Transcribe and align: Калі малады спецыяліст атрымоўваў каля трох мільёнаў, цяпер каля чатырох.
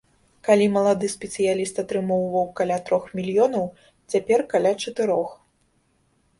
Калі 0.47 0.65
малады 0.77 1.09
спецыяліст 1.15 1.81
атрымоўваў 1.83 2.49
каля 2.61 2.77
трох 2.89 3.03
мільёнаў, 3.21 3.69
цяпер 4.17 4.39
каля 4.55 4.71
чатырох. 4.83 5.41